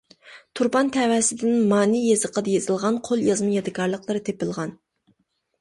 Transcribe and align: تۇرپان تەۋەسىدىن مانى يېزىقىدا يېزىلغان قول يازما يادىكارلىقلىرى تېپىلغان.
تۇرپان 0.59 0.87
تەۋەسىدىن 0.95 1.59
مانى 1.73 2.01
يېزىقىدا 2.05 2.53
يېزىلغان 2.55 2.97
قول 3.09 3.23
يازما 3.29 3.55
يادىكارلىقلىرى 3.59 4.23
تېپىلغان. 4.31 4.77